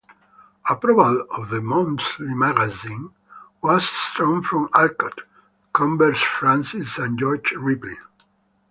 Approval 0.67 1.27
of 1.37 1.49
the 1.51 1.61
"Monthly 1.61 2.33
Magazine" 2.33 3.11
was 3.61 3.87
strong 3.87 4.41
from 4.41 4.67
Alcott, 4.73 5.21
Convers 5.73 6.19
Francis 6.19 6.97
and 6.97 7.19
George 7.19 7.51
Ripley. 7.51 7.99